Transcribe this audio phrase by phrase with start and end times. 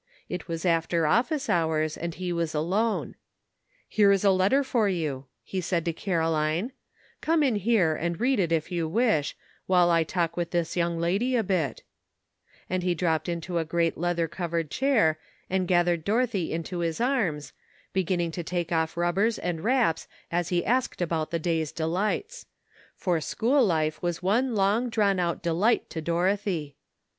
[0.27, 3.13] It was after office hours, and he was alone.
[3.51, 3.57] *'
[3.87, 6.71] Here is a letter for you," he said to Caroline,
[7.21, 9.35] Come in here and read it if you wish,
[9.67, 11.83] while I talk to this young lady a bit,"
[12.67, 15.19] and he dropped into a great leather covered chair
[15.51, 17.53] and gathered Doro thy into his arms,
[17.93, 22.47] beginning to take off rubbers and wraps, as he asked about the day's delights;
[22.95, 26.75] for school life was one long drawn out delight to Dorothy.